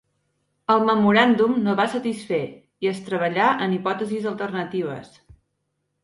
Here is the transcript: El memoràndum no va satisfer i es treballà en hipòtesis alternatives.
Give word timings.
El 0.75 0.79
memoràndum 0.85 1.51
no 1.65 1.75
va 1.79 1.83
satisfer 1.91 2.39
i 2.85 2.89
es 2.91 3.01
treballà 3.09 3.49
en 3.67 3.75
hipòtesis 3.75 4.25
alternatives. 4.31 5.13